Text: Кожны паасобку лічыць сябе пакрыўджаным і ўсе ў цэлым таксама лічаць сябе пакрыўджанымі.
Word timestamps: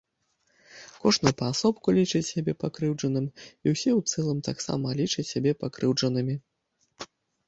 Кожны 1.01 1.31
паасобку 1.41 1.93
лічыць 1.97 2.21
сябе 2.33 2.55
пакрыўджаным 2.63 3.27
і 3.33 3.67
ўсе 3.73 3.91
ў 3.99 4.13
цэлым 4.13 4.39
таксама 4.49 4.95
лічаць 5.01 5.27
сябе 5.33 5.51
пакрыўджанымі. 5.65 6.35